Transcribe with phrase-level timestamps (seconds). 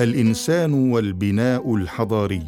[0.00, 2.46] الإنسان والبناء الحضاري.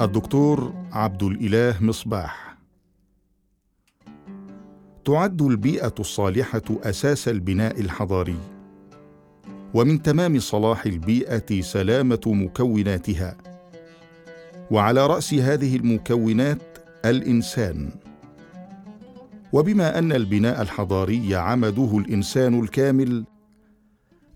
[0.00, 2.56] الدكتور عبد الإله مصباح.
[5.04, 8.38] تعد البيئة الصالحة أساس البناء الحضاري.
[9.74, 13.36] ومن تمام صلاح البيئة سلامة مكوناتها.
[14.70, 17.90] وعلى رأس هذه المكونات الإنسان.
[19.52, 23.24] وبما أن البناء الحضاري عمده الإنسان الكامل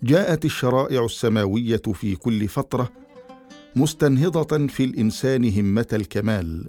[0.02, 2.93] جاءت الشرائع السماوية في كل فترة
[3.77, 6.69] مستنهضة في الإنسان همة الكمال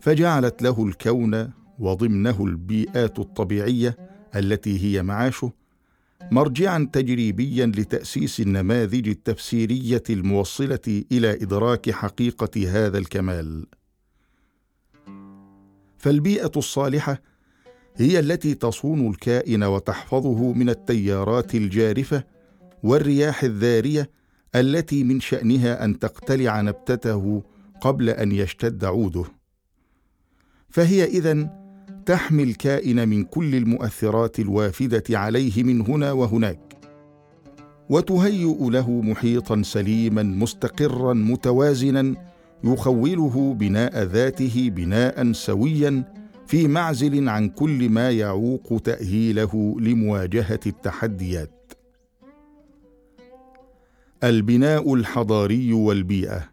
[0.00, 3.96] فجعلت له الكون وضمنه البيئات الطبيعية
[4.36, 5.52] التي هي معاشه
[6.30, 13.66] مرجعا تجريبيا لتأسيس النماذج التفسيرية الموصلة إلى إدراك حقيقة هذا الكمال.
[15.98, 17.22] فالبيئة الصالحة
[17.96, 22.33] هي التي تصون الكائن وتحفظه من التيارات الجارفة
[22.84, 24.10] والرياح الذارية
[24.54, 27.42] التي من شأنها أن تقتلع نبتته
[27.80, 29.24] قبل أن يشتد عوده.
[30.68, 31.50] فهي إذن
[32.06, 36.60] تحمي الكائن من كل المؤثرات الوافدة عليه من هنا وهناك.
[37.88, 42.14] وتهيئ له محيطا سليما مستقرا متوازنا
[42.64, 46.04] يخوله بناء ذاته بناء سويا
[46.46, 51.63] في معزل عن كل ما يعوق تأهيله لمواجهة التحديات.
[54.24, 56.50] البناء الحضاري والبيئة.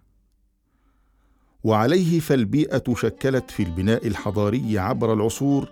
[1.64, 5.70] وعليه فالبيئة شكلت في البناء الحضاري عبر العصور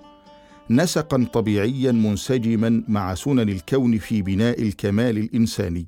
[0.70, 5.88] نسقا طبيعيا منسجما مع سنن الكون في بناء الكمال الإنساني.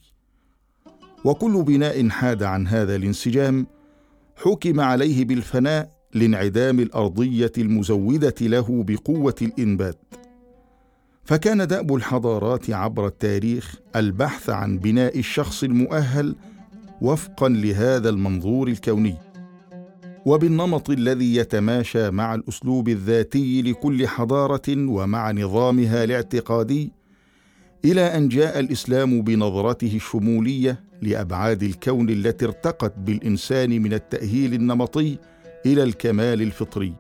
[1.26, 3.68] وكل بناء حاد عن هذا الانسجام
[4.36, 10.00] حكم عليه بالفناء لانعدام الأرضية المزودة له بقوة الإنبات.
[11.24, 16.36] فكان دأب الحضارات عبر التاريخ البحث عن بناء الشخص المؤهل
[17.02, 19.16] وفقا لهذا المنظور الكوني
[20.26, 26.92] وبالنمط الذي يتماشى مع الأسلوب الذاتي لكل حضارة ومع نظامها الاعتقادي
[27.86, 35.18] إلى أن جاء الإسلام بنظرته الشمولية لأبعاد الكون التي ارتقت بالإنسان من التأهيل النمطي
[35.66, 36.94] إلى الكمال الفطري.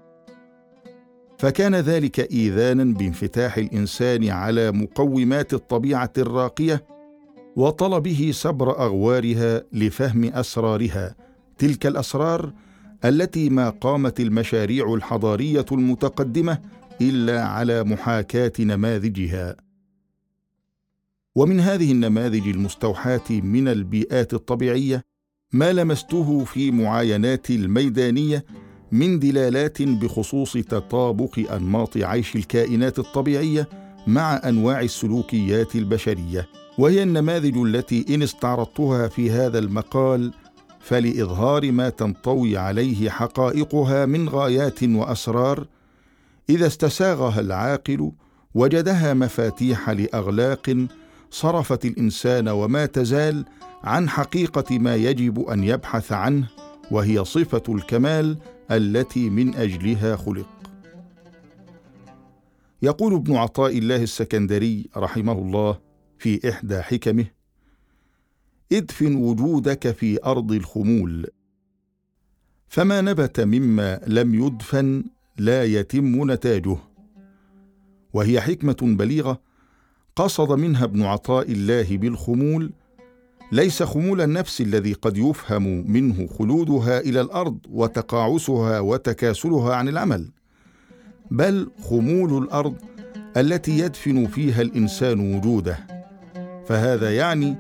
[1.42, 6.86] فكان ذلك إيذانا بانفتاح الإنسان على مقومات الطبيعة الراقية
[7.56, 11.16] وطلبه سبر أغوارها لفهم أسرارها.
[11.58, 12.54] تلك الأسرار
[13.06, 16.60] التي ما قامت المشاريع الحضارية المتقدمة
[17.02, 19.56] إلا على محاكاة نماذجها.
[21.36, 25.04] ومن هذه النماذج المستوحاة من البيئات الطبيعية
[25.54, 28.46] ما لمسته في معايناتي الميدانية
[28.92, 33.70] من دلالات بخصوص تطابق أنماط عيش الكائنات الطبيعية
[34.08, 36.48] مع أنواع السلوكيات البشرية
[36.78, 40.34] وهي النماذج التي إن استعرضتها في هذا المقال
[40.80, 45.68] فلإظهار ما تنطوي عليه حقائقها من غايات وأسرار
[46.50, 48.12] إذا استساغها العاقل
[48.56, 50.88] وجدها مفاتيح لأغلاق
[51.32, 53.46] صرفت الإنسان وما تزال
[53.84, 56.48] عن حقيقة ما يجب أن يبحث عنه
[56.92, 58.38] وهي صفة الكمال
[58.72, 60.48] التي من أجلها خلق.
[62.82, 65.80] يقول ابن عطاء الله السكندري رحمه الله
[66.18, 67.26] في إحدى حكمه
[68.72, 71.28] ادفن وجودك في أرض الخمول
[72.68, 75.04] فما نبت مما لم يدفن
[75.38, 76.78] لا يتم نتاجه.
[78.14, 79.42] وهي حكمة بليغة
[80.16, 82.72] قصد منها ابن عطاء الله بالخمول
[83.52, 90.30] ليس خمول النفس الذي قد يفهم منه خلودها إلى الأرض وتقاعسها وتكاسلها عن العمل
[91.32, 92.76] بل خمول الأرض
[93.38, 95.78] التي يدفن فيها الإنسان وجوده.
[96.68, 97.56] فهذا يعني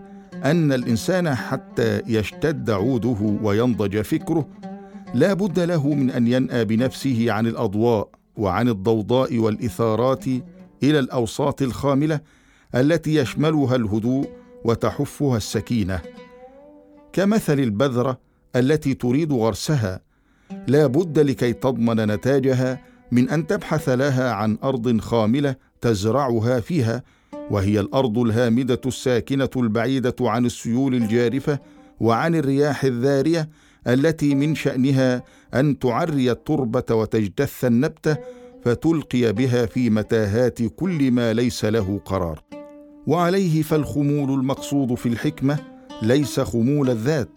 [0.45, 4.47] أن الإنسان حتى يشتد عوده وينضج فكره
[5.13, 10.27] لا بد له من أن ينأى بنفسه عن الأضواء وعن الضوضاء والإثارات
[10.83, 12.19] إلى الأوساط الخاملة
[12.75, 16.01] التي يشملها الهدوء وتحفها السكينة.
[17.13, 18.17] كمثل البذرة
[18.55, 19.99] التي تريد غرسها
[20.67, 22.81] لا بد لكي تضمن نتاجها
[23.11, 27.03] من أن تبحث لها عن أرض خاملة تزرعها فيها
[27.51, 31.59] وهي الأرض الهامدة الساكنة البعيدة عن السيول الجارفة
[31.99, 33.49] وعن الرياح الذارية
[33.87, 35.23] التي من شأنها
[35.53, 38.17] أن تعري التربة وتجتث النبتة
[38.65, 42.60] فتلقي بها في متاهات كل ما ليس له قرار.
[43.07, 45.59] وعليه فالخمول المقصود في الحكمة
[46.01, 47.29] ليس خمول الذات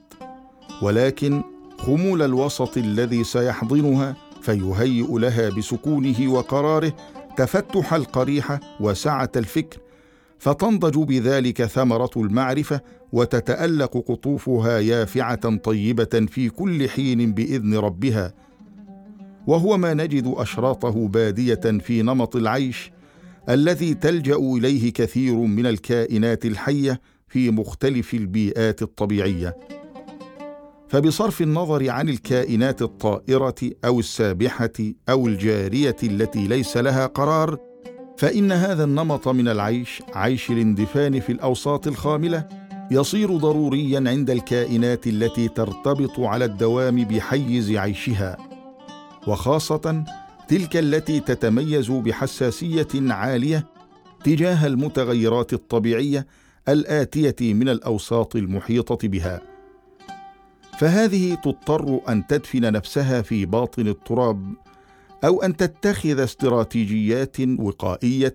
[0.83, 1.43] ولكن
[1.79, 6.93] خمول الوسط الذي سيحضنها فيهيئ لها بسكونه وقراره
[7.37, 9.79] تفتح القريحه وسعة الفكر
[10.39, 12.81] فتنضج بذلك ثمرة المعرفة
[13.13, 18.35] وتتألق قطوفها يافعة طيبة في كل حين بإذن ربها.
[19.47, 22.93] وهو ما نجد أشراطه بادية في نمط العيش
[23.49, 29.57] الذي تلجأ إليه كثير من الكائنات الحية في مختلف البيئات الطبيعية.
[30.89, 33.55] فبصرف النظر عن الكائنات الطائرة
[33.85, 34.73] أو السابحة
[35.09, 37.59] أو الجارية التي ليس لها قرار
[38.17, 42.49] فإن هذا النمط من العيش عيش الاندفان في الأوساط الخاملة
[42.91, 48.37] يصير ضروريا عند الكائنات التي ترتبط على الدوام بحيز عيشها
[49.27, 50.05] وخاصة
[50.49, 53.67] تلك التي تتميز بحساسية عالية
[54.25, 56.27] تجاه المتغيرات الطبيعية
[56.69, 59.41] الآتية من الأوساط المحيطة بها.
[60.79, 64.55] فهذه تضطر أن تدفن نفسها في باطن التراب
[65.25, 68.35] أو أن تتخذ استراتيجيات وقائية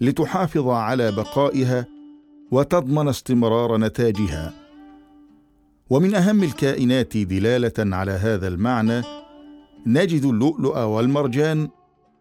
[0.00, 1.86] لتحافظ على بقائها
[2.50, 4.52] وتضمن استمرار نتاجها.
[5.90, 9.23] ومن أهم الكائنات دلالة على هذا المعنى
[9.86, 11.68] نجد اللؤلؤ والمرجان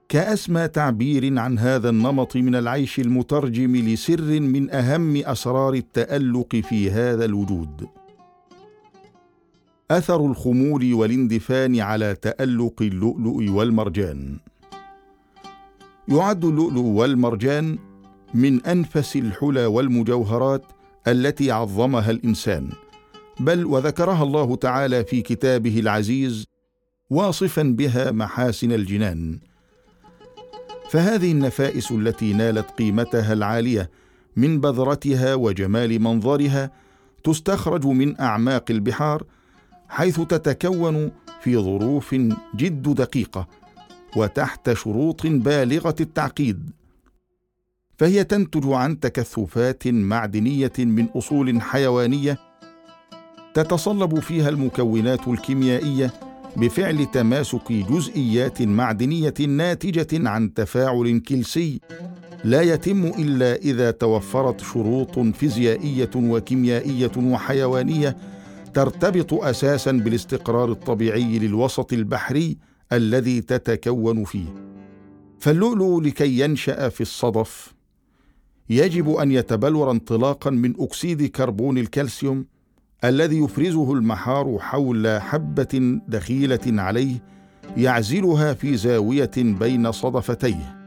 [0.09, 7.25] كأسمى تعبير عن هذا النمط من العيش المترجم لسر من أهم أسرار التألق في هذا
[7.25, 7.87] الوجود.
[9.91, 14.37] أثر الخمول والاندفان على تألق اللؤلؤ والمرجان.
[16.07, 17.77] يعد اللؤلؤ والمرجان
[18.33, 20.63] من أنفس الحلى والمجوهرات
[21.07, 22.69] التي عظمها الإنسان
[23.39, 26.45] بل وذكرها الله تعالى في كتابه العزيز
[27.09, 29.39] واصفا بها محاسن الجنان.
[30.89, 33.89] فهذه النفائس التي نالت قيمتها العالية
[34.35, 36.71] من بذرتها وجمال منظرها
[37.23, 39.23] تستخرج من أعماق البحار
[39.87, 41.11] حيث تتكون
[41.41, 42.15] في ظروف
[42.55, 43.47] جد دقيقة
[44.15, 46.69] وتحت شروط بالغة التعقيد.
[47.97, 52.37] فهي تنتج عن تكثفات معدنية من أصول حيوانية
[53.53, 56.13] تتصلب فيها المكونات الكيميائية
[56.57, 61.79] بفعل تماسك جزئيات معدنية ناتجة عن تفاعل كلسي.
[62.43, 68.17] لا يتم إلا إذا توفرت شروط فيزيائية وكيميائية وحيوانية
[68.73, 72.57] ترتبط أساسا بالاستقرار الطبيعي للوسط البحري
[72.91, 74.55] الذي تتكون فيه.
[75.39, 77.73] فاللؤلؤ لكي ينشأ في الصدف
[78.69, 82.45] يجب أن يتبلور انطلاقا من أكسيد كربون الكالسيوم
[83.03, 87.23] الذي يفرزه المحار حول حبة دخيلة عليه
[87.77, 90.79] يعزلها في زاوية بين صدفتيه.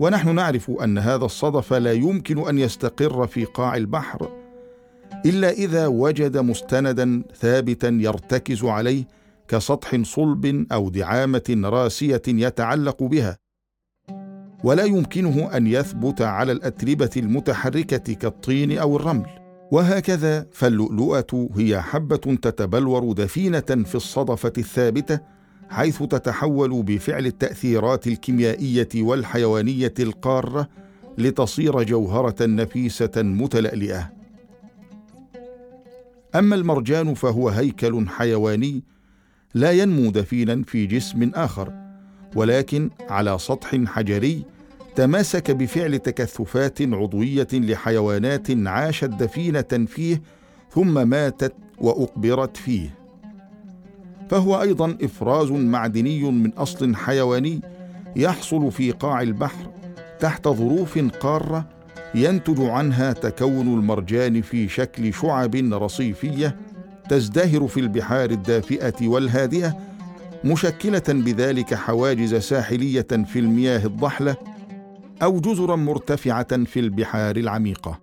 [0.00, 4.30] ونحن نعرف أن هذا الصدف لا يمكن أن يستقر في قاع البحر
[5.26, 9.04] إلا إذا وجد مستندا ثابتا يرتكز عليه
[9.48, 13.36] كسطح صلب أو دعامة راسية يتعلق بها.
[14.64, 19.45] ولا يمكنه أن يثبت على الأتربة المتحركة كالطين أو الرمل.
[19.72, 25.20] وهكذا فاللؤلؤة هي حبة تتبلور دفينة في الصدفة الثابتة
[25.70, 30.68] حيث تتحول بفعل التأثيرات الكيميائية والحيوانية القارة
[31.18, 34.12] لتصير جوهرة نفيسة متلألئة.
[36.34, 38.82] أما المرجان فهو هيكل حيواني
[39.54, 41.72] لا ينمو دفينا في جسم آخر
[42.36, 44.44] ولكن على سطح حجري
[44.96, 50.22] تماسك بفعل تكثفات عضوية لحيوانات عاشت دفينه فيه
[50.70, 52.94] ثم ماتت وأقبرت فيه.
[54.30, 57.60] فهو أيضا إفراز معدني من أصل حيواني
[58.16, 59.70] يحصل في قاع البحر
[60.20, 61.68] تحت ظروف قارة
[62.14, 66.56] ينتج عنها تكون المرجان في شكل شعب رصيفية
[67.08, 69.76] تزدهر في البحار الدافئة والهادئة
[70.44, 74.36] مشكلة بذلك حواجز ساحلية في المياه الضحلة
[75.22, 78.00] أو جزرا مرتفعة في البحار العميقة.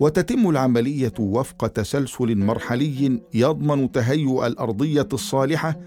[0.00, 5.80] وتتم العملية وفق تسلسل مرحلي يضمن تهيؤ الأرضية الصالحة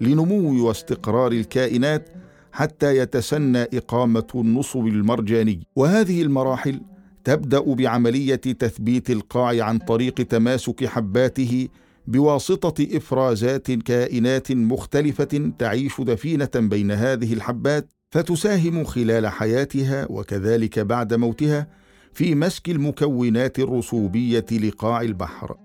[0.00, 2.08] لنمو واستقرار الكائنات
[2.52, 5.66] حتى يتسنى إقامة النصب المرجاني.
[5.76, 6.80] وهذه المراحل
[7.24, 11.68] تبدأ بعملية تثبيت القاع عن طريق تماسك حباته
[12.06, 21.66] بواسطة إفرازات كائنات مختلفة تعيش دفينة بين هذه الحبات فتساهم خلال حياتها وكذلك بعد موتها
[22.12, 25.56] في مسك المكونات الرسوبية لقاع البحر.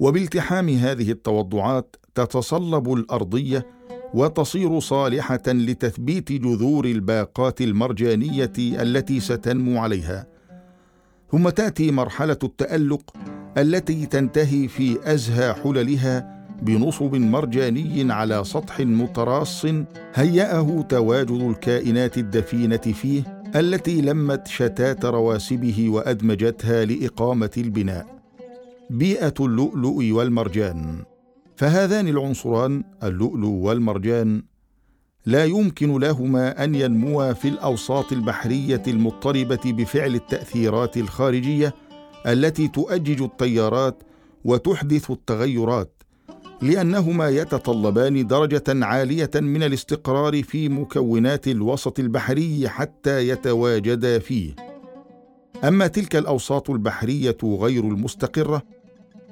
[0.00, 3.66] وبالتحام هذه التوضعات تتصلب الأرضية
[4.14, 10.26] وتصير صالحة لتثبيت جذور الباقات المرجانية التي ستنمو عليها.
[11.32, 13.16] ثم تأتي مرحلة التألق
[13.58, 19.66] التي تنتهي في أزهى حللها بنصب مرجاني على سطح متراص
[20.14, 28.06] هيأه تواجد الكائنات الدفينة فيه التي لمت شتات رواسبه وأدمجتها لإقامة البناء.
[28.90, 31.02] بيئة اللؤلؤ والمرجان.
[31.56, 34.42] فهذان العنصران اللؤلؤ والمرجان
[35.26, 41.74] لا يمكن لهما أن ينموا في الأوساط البحرية المضطربة بفعل التأثيرات الخارجية
[42.26, 44.02] التي تؤجج التيارات
[44.44, 45.97] وتحدث التغيرات.
[46.62, 54.54] لأنهما يتطلبان درجة عالية من الاستقرار في مكونات الوسط البحري حتى يتواجدا فيه.
[55.64, 58.62] أما تلك الأوساط البحرية غير المستقرة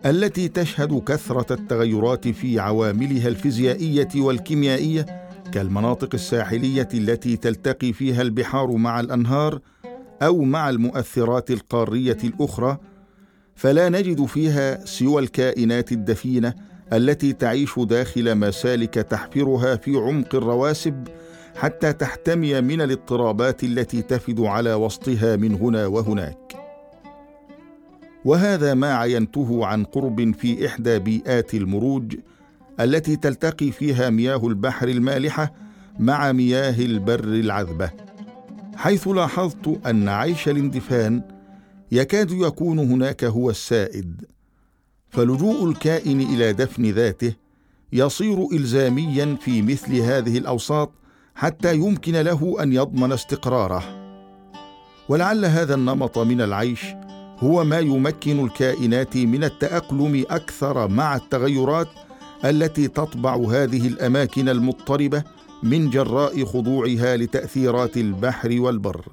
[0.06, 5.06] التي تشهد كثرة التغيرات في عواملها الفيزيائية والكيميائية
[5.52, 9.60] كالمناطق الساحلية التي تلتقي فيها البحار مع الأنهار
[10.22, 12.78] أو مع المؤثرات القارية الأخرى
[13.54, 16.54] فلا نجد فيها سوى الكائنات الدفينة
[16.92, 21.08] التي تعيش داخل مسالك تحفرها في عمق الرواسب
[21.56, 26.56] حتى تحتمي من الاضطرابات التي تفد على وسطها من هنا وهناك.
[28.24, 32.16] وهذا ما عينته عن قرب في إحدى بيئات المروج
[32.80, 35.52] التي تلتقي فيها مياه البحر المالحة
[35.98, 37.90] مع مياه البر العذبة
[38.76, 41.22] حيث لاحظت أن عيش الاندفان
[41.92, 44.35] يكاد يكون هناك هو السائد.
[45.10, 47.32] فلجوء الكائن إلى دفن ذاته
[47.92, 50.92] يصير الزاميا في مثل هذه الأوساط
[51.34, 54.06] حتى يمكن له أن يضمن استقراره.
[55.08, 56.84] ولعل هذا النمط من العيش
[57.38, 61.88] هو ما يمكن الكائنات من التأقلم أكثر مع التغيرات
[62.44, 65.24] التي تطبع هذه الأماكن المضطربة
[65.62, 69.08] من جراء خضوعها لتأثيرات البحر والبر.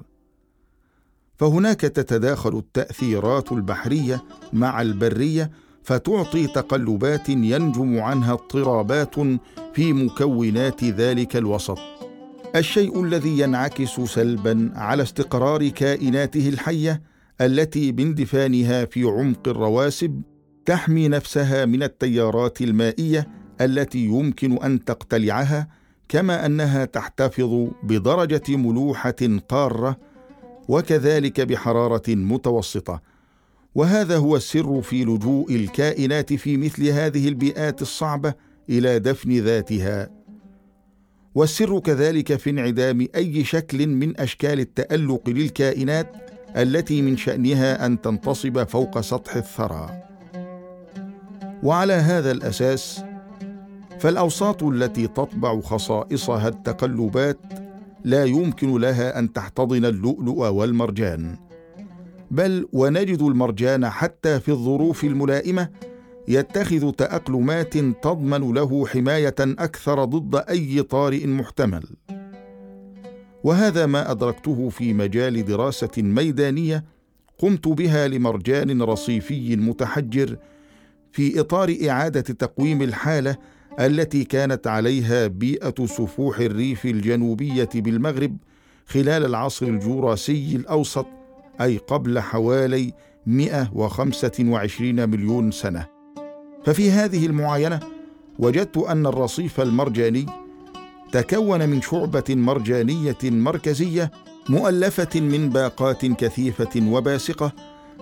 [1.36, 5.50] فهناك تتداخل التأثيرات البحرية مع البرية
[5.84, 9.14] فتعطي تقلبات ينجم عنها اضطرابات
[9.74, 11.78] في مكونات ذلك الوسط.
[12.56, 17.02] الشيء الذي ينعكس سلبا على استقرار كائناته الحية
[17.40, 20.22] التي باندفانها في عمق الرواسب
[20.64, 23.28] تحمي نفسها من التيارات المائية
[23.60, 25.68] التي يمكن أن تقتلعها
[26.08, 29.96] كما أنها تحتفظ بدرجة ملوحة قارة
[30.68, 33.13] وكذلك بحرارة متوسطة.
[33.74, 38.34] وهذا هو السر في لجوء الكائنات في مثل هذه البيئات الصعبة
[38.70, 40.10] إلى دفن ذاتها.
[41.34, 46.12] والسر كذلك في انعدام أي شكل من أشكال التألق للكائنات
[46.56, 50.02] التي من شأنها أن تنتصب فوق سطح الثرى.
[51.62, 53.02] وعلى هذا الأساس
[53.98, 57.38] فالأوساط التي تطبع خصائصها التقلبات
[58.04, 61.43] لا يمكن لها أن تحتضن اللؤلؤ والمرجان.
[62.30, 65.68] بل ونجد المرجان حتى في الظروف الملائمة
[66.28, 71.84] يتخذ تأقلمات تضمن له حماية أكثر ضد أي طارئ محتمل.
[73.44, 76.84] وهذا ما أدركته في مجال دراسة ميدانية
[77.38, 80.36] قمت بها لمرجان رصيفي متحجر
[81.12, 83.36] في إطار إعادة تقويم الحالة
[83.80, 88.36] التي كانت عليها بيئة سفوح الريف الجنوبية بالمغرب
[88.86, 91.06] خلال العصر الجوراسي الأوسط
[91.60, 92.92] أي قبل حوالي
[93.26, 95.86] 125 مليون سنة.
[96.64, 97.80] ففي هذه المعاينة
[98.38, 100.26] وجدت أن الرصيف المرجاني
[101.12, 104.10] تكون من شعبة مرجانية مركزية
[104.48, 107.52] مؤلفة من باقات كثيفة وباسقة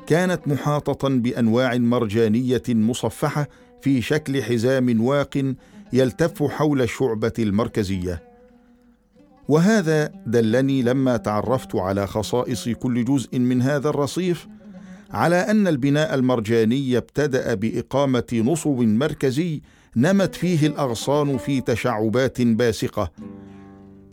[0.07, 3.49] كانت محاطة بأنواع مرجانية مصفحة
[3.81, 5.55] في شكل حزام واق
[5.93, 8.32] يلتف حول الشعبة المركزية.
[9.49, 14.49] وهذا دلني لما تعرفت على خصائص كل جزء من هذا الرصيف
[15.11, 19.61] على أن البناء المرجاني ابتدا بإقامة نصب مركزي
[19.97, 23.11] نمت فيه الأغصان في تشعبات باسقة.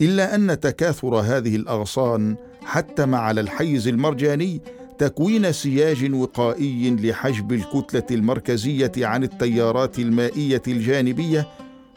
[0.02, 4.62] إلا أن تكاثر هذه الأغصان حتم على الحيز المرجاني
[4.98, 11.48] تكوين سياج وقائي لحجب الكتلة المركزية عن التيارات المائية الجانبية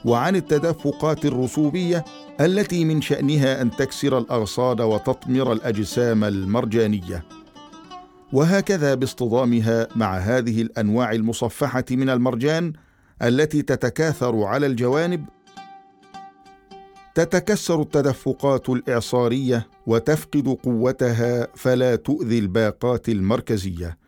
[0.05, 2.05] وعن التدفقات الرسوبية
[2.41, 7.25] التي من شأنها أن تكسر الأغصان وتطمر الأجسام المرجانية.
[8.33, 12.73] وهكذا باصطدامها مع هذه الأنواع المصفحة من المرجان
[13.23, 15.25] التي تتكاثر على الجوانب.
[17.15, 23.99] تتكسر التدفقات الإعصارية وتفقد قوتها فلا تؤذي الباقات المركزية.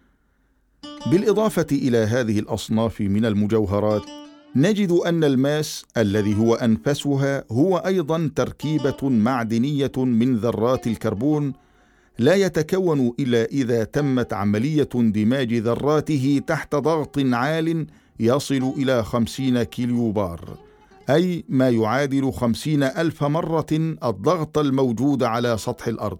[1.06, 4.23] بالإضافة إلى هذه الأصناف من المجوهرات
[4.56, 11.52] نجد أن الماس الذي هو أنفسها هو أيضا تركيبة معدنية من ذرات الكربون
[12.18, 17.86] لا يتكون إلا إذا تمت عملية اندماج ذراته تحت ضغط عال
[18.20, 20.58] يصل إلى خمسين كيلو بار
[21.10, 23.66] أي ما يعادل خمسين ألف مرة
[24.04, 26.18] الضغط الموجود على سطح الأرض.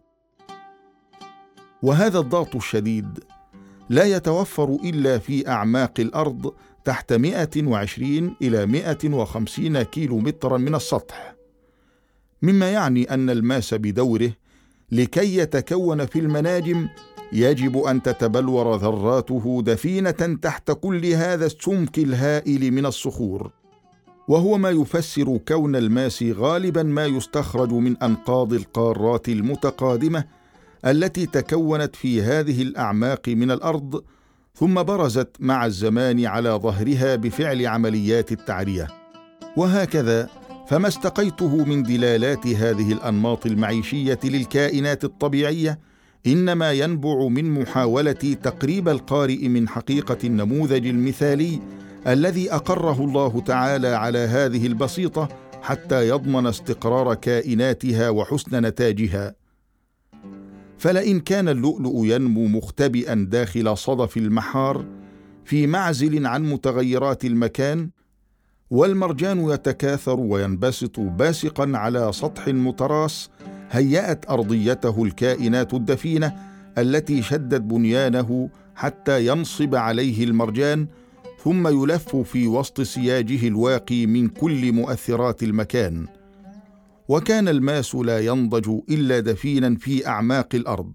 [1.82, 3.18] وهذا الضغط الشديد
[3.90, 11.34] لا يتوفر إلا في أعماق الأرض تحت 120 إلى 150 كيلو مترا من السطح.
[12.42, 14.32] مما يعني أن الماس بدوره
[14.92, 16.88] لكي يتكون في المناجم
[17.32, 23.50] يجب أن تتبلور ذراته دفينة تحت كل هذا السمك الهائل من الصخور.
[24.28, 30.24] وهو ما يفسر كون الماس غالبا ما يستخرج من أنقاض القارات المتقادمة
[30.86, 34.04] التي تكونت في هذه الأعماق من الأرض
[34.58, 38.88] ثم برزت مع الزمان على ظهرها بفعل عمليات التعرية.
[39.56, 40.28] وهكذا
[40.68, 45.78] فما استقيته من دلالات هذه الأنماط المعيشية للكائنات الطبيعية
[46.26, 51.60] إنما ينبع من محاولة تقريب القارئ من حقيقة النموذج المثالي
[52.06, 55.28] الذي أقره الله تعالى على هذه البسيطة
[55.62, 59.34] حتى يضمن استقرار كائناتها وحسن نتاجها.
[60.84, 64.84] فلئن كان اللؤلؤ ينمو مختبئا داخل صدف المحار
[65.44, 67.90] في معزل عن متغيرات المكان
[68.70, 73.30] والمرجان يتكاثر وينبسط باسقا على سطح متراس
[73.70, 76.34] هيأت أرضيته الكائنات الدفينة
[76.78, 80.86] التي شدت بنيانه حتى ينصب عليه المرجان
[81.44, 86.06] ثم يلف في وسط سياجه الواقي من كل مؤثرات المكان.
[87.08, 90.92] وكان الماس لا ينضج إلا دفينا في أعماق الأرض.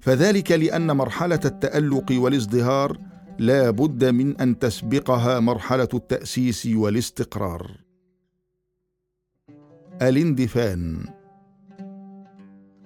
[0.00, 2.98] فذلك لأن مرحلة التألق والازدهار
[3.38, 7.70] لا بد من أن تسبقها مرحلة التأسيس والاستقرار.
[10.02, 11.04] الاندفان.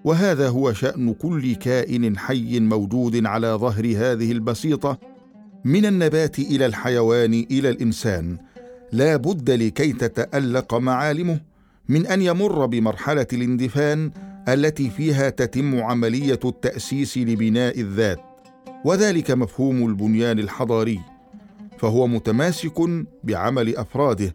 [0.04, 4.98] وهذا هو شأن كل كائن حي موجود على ظهر هذه البسيطة
[5.64, 8.38] من النبات إلى الحيوان إلى الإنسان.
[8.92, 11.51] لا بد لكي تتألق معالمه.
[11.92, 14.10] من أن يمر بمرحلة الاندفان
[14.48, 18.20] التي فيها تتم عملية التأسيس لبناء الذات
[18.84, 21.00] وذلك مفهوم البنيان الحضاري
[21.78, 22.80] فهو متماسك
[23.24, 24.34] بعمل أفراده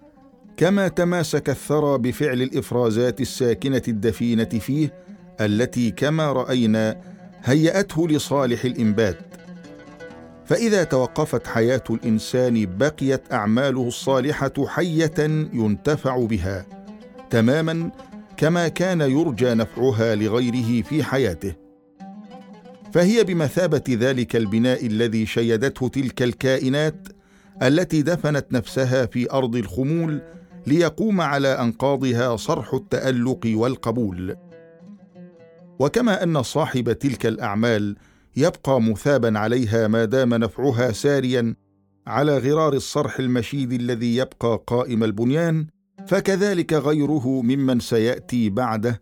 [0.58, 4.94] كما تماسك الثرى بفعل الإفرازات الساكنة الدفينة فيه
[5.42, 7.02] التي كما رأينا
[7.44, 9.18] هيأته لصالح الإنبات.
[10.46, 15.14] فإذا توقفت حياة الإنسان بقيت أعماله الصالحة حية
[15.54, 16.77] ينتفع بها.
[17.30, 17.92] تماما
[18.38, 21.54] كما كان يرجى نفعها لغيره في حياته.
[22.94, 27.08] فهي بمثابة ذلك البناء الذي شيدته تلك الكائنات
[27.62, 30.22] التي دفنت نفسها في أرض الخمول
[30.68, 34.36] ليقوم على أنقاضها صرح التألق والقبول.
[35.80, 37.96] وكما أن صاحب تلك الأعمال
[38.38, 41.56] يبقى مثابا عليها ما دام نفعها ساريا
[42.08, 45.68] على غرار الصرح المشيد الذي يبقى قائم البنيان
[46.06, 49.02] فكذلك غيره ممن سيأتي بعده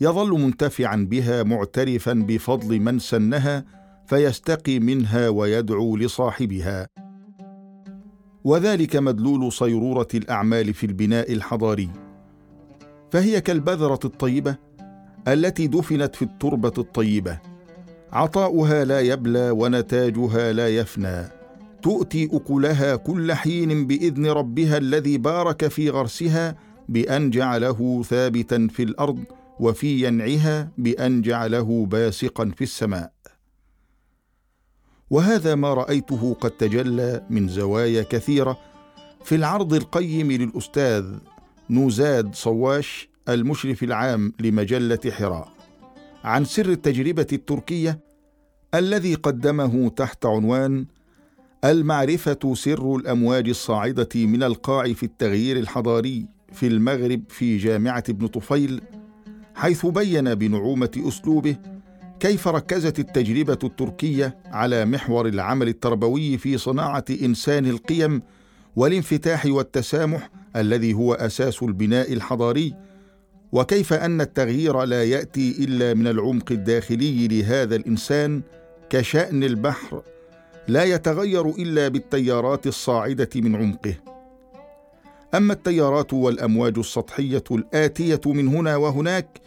[0.00, 3.64] يظل منتفعا بها معترفا بفضل من سنها
[4.06, 6.88] فيستقي منها ويدعو لصاحبها.
[8.44, 11.90] وذلك مدلول صيرورة الأعمال في البناء الحضاري.
[13.12, 14.56] فهي كالبذرة الطيبة
[15.28, 17.40] التي دفنت في التربة الطيبة.
[18.12, 21.33] عطاؤها لا يبلى ونتاجها لا يفنى.
[21.84, 26.56] تؤتي أكلها كل حين بإذن ربها الذي بارك في غرسها
[26.88, 29.24] بأن جعله ثابتا في الأرض
[29.60, 33.12] وفي ينعها بأن جعله باسقا في السماء.
[35.10, 38.58] وهذا ما رأيته قد تجلى من زوايا كثيرة
[39.24, 41.04] في العرض القيم للأستاذ
[41.70, 45.48] نوزاد صواش المشرف العام لمجلة حراء
[46.24, 48.00] عن سر التجربة التركية
[48.74, 50.86] الذي قدمه تحت عنوان
[51.64, 58.80] المعرفة سر الأمواج الصاعدة من القاع في التغيير الحضاري في المغرب في جامعة ابن طفيل
[59.54, 61.56] حيث بين بنعومة أسلوبه
[62.20, 68.22] كيف ركزت التجربة التركية على محور العمل التربوي في صناعة إنسان القيم
[68.76, 72.74] والانفتاح والتسامح الذي هو أساس البناء الحضاري
[73.52, 78.42] وكيف أن التغيير لا يأتي إلا من العمق الداخلي لهذا الإنسان
[78.90, 80.02] كشأن البحر
[80.68, 83.94] لا يتغير إلا بالتيارات الصاعدة من عمقه.
[85.34, 89.40] أما التيارات والأمواج السطحية الآتية من هنا وهناك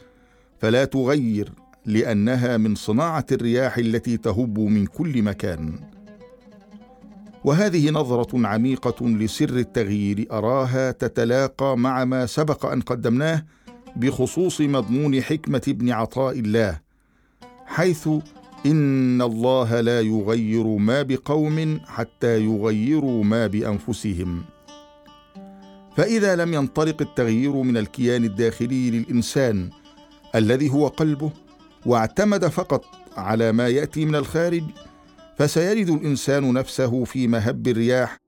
[0.60, 1.52] فلا تغير
[1.86, 5.80] لأنها من صناعة الرياح التي تهب من كل مكان.
[7.44, 13.46] وهذه نظرة عميقة لسر التغيير أراها تتلاقى مع ما سبق أن قدمناه
[13.96, 16.80] بخصوص مضمون حكمة ابن عطاء الله
[17.66, 18.10] حيث
[18.66, 24.44] ان الله لا يغير ما بقوم حتى يغيروا ما بانفسهم.
[25.98, 29.70] فاذا لم ينطلق التغيير من الكيان الداخلي للانسان
[30.36, 31.32] الذي هو قلبه
[31.86, 32.86] واعتمد فقط
[33.18, 34.64] على ما ياتي من الخارج
[35.38, 38.20] فسيجد الانسان نفسه في مهب الرياح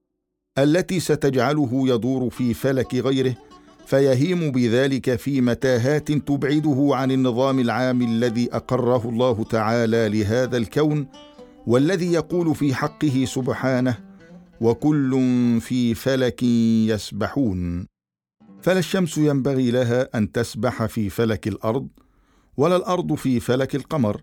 [0.58, 3.36] التي ستجعله يدور في فلك غيره
[3.90, 11.08] فيهيم بذلك في متاهات تبعده عن النظام العام الذي أقره الله تعالى لهذا الكون
[11.68, 13.98] والذي يقول في حقه سبحانه
[14.62, 15.12] وكل
[15.62, 17.88] في فلك يسبحون.
[18.62, 21.88] فلا الشمس ينبغي لها أن تسبح في فلك الأرض
[22.58, 24.22] ولا الأرض في فلك القمر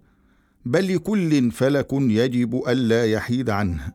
[0.64, 3.92] بل لكل فلك يجب ألا يحيد عنه.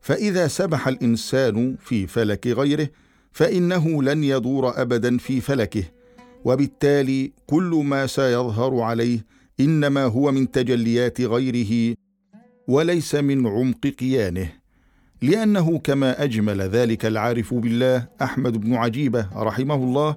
[0.00, 2.88] فإذا سبح الإنسان في فلك غيره
[3.32, 5.84] فإنه لن يدور ابدا في فلكه.
[6.44, 9.24] وبالتالي كل ما سيظهر عليه
[9.60, 11.96] إنما هو من تجليات غيره
[12.68, 14.52] وليس من عمق كيانه
[15.22, 20.16] لأنه كما أجمل ذلك العارف بالله أحمد بن عجيبة رحمه الله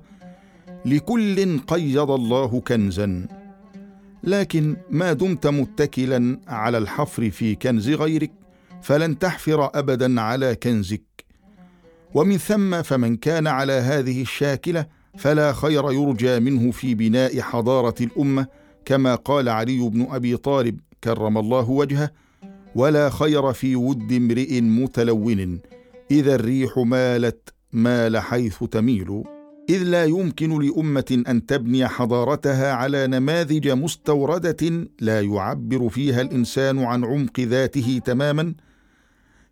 [0.85, 3.27] لكل قيض الله كنزا.
[4.23, 8.31] لكن ما دمت متكلا على الحفر في كنز غيرك
[8.81, 11.24] فلن تحفر ابدا على كنزك.
[12.15, 14.85] ومن ثم فمن كان على هذه الشاكلة
[15.17, 18.47] فلا خير يرجى منه في بناء حضارة الأمة
[18.85, 22.09] كما قال علي بن أبي طالب كرم الله وجهه
[22.75, 25.59] ولا خير في ود امرئ متلون
[26.11, 29.23] إذا الريح مالت مال حيث تميل
[29.69, 37.05] إذ لا يمكن لأمة أن تبني حضارتها على نماذج مستوردة لا يعبر فيها الإنسان عن
[37.05, 38.53] عمق ذاته تماما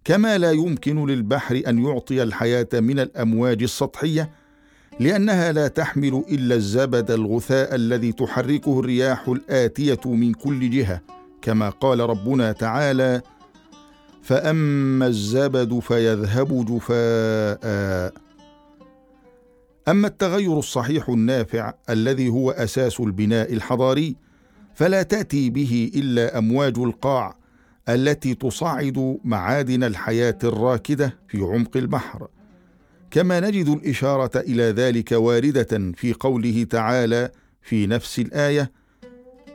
[0.05, 4.29] كما لا يمكن للبحر أن يعطي الحياة من الأمواج السطحية
[4.99, 11.01] لأنها لا تحمل إلا الزبد الغثاء الذي تحركه الرياح الآتية من كل جهة
[11.41, 13.21] كما قال ربنا تعالى
[14.21, 18.13] فأما الزبد فيذهب جفاء.
[19.87, 24.15] أما التغير الصحيح النافع الذي هو أساس البناء الحضاري
[24.75, 27.35] فلا تأتي به إلا أمواج القاع
[27.89, 32.27] التي تصعد معادن الحياة الراكدة في عمق البحر.
[33.11, 38.71] كما نجد الإشارة إلى ذلك واردة في قوله تعالى في نفس الآية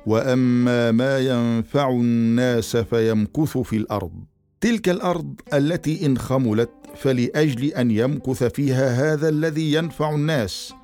[0.07, 4.13] واما ما ينفع الناس فيمكث في الأرض.
[4.61, 10.75] تلك الأرض التي ان خملت فلاجل ان يمكث فيها هذا الذي ينفع الناس.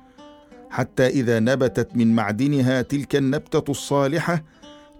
[0.69, 4.43] حتى إذا نبتت من معدنها تلك النبته الصالحه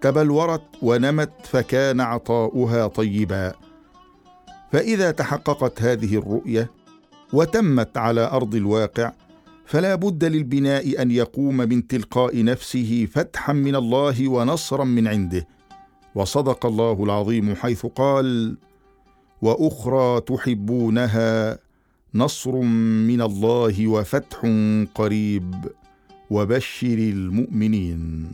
[0.06, 3.54] تبلورت ونمت فكان عطاؤها طيبا.
[4.72, 6.70] فإذا تحققت هذه الرؤية
[7.32, 9.12] وتمت على أرض الواقع
[9.64, 15.46] فلا بد للبناء أن يقوم من تلقاء نفسه فتحا من الله ونصرا من عنده.
[16.14, 18.56] وصدق الله العظيم حيث قال
[19.42, 21.58] وأخرى تحبونها
[22.14, 22.56] نصر
[23.10, 24.38] من الله وفتح
[24.94, 25.54] قريب
[26.30, 28.30] وبشر المؤمنين.